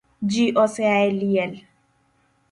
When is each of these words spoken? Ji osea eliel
Ji 0.29 0.45
osea 0.63 0.95
eliel 1.09 1.53